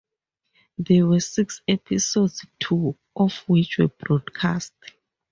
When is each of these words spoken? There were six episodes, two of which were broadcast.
There 0.79 1.05
were 1.05 1.19
six 1.19 1.61
episodes, 1.67 2.43
two 2.59 2.97
of 3.15 3.35
which 3.47 3.77
were 3.77 3.87
broadcast. 3.89 4.73